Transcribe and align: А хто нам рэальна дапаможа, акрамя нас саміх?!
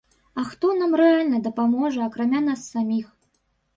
А 0.39 0.43
хто 0.53 0.69
нам 0.77 0.95
рэальна 1.01 1.41
дапаможа, 1.47 1.99
акрамя 2.07 2.41
нас 2.49 2.67
саміх?! 2.77 3.07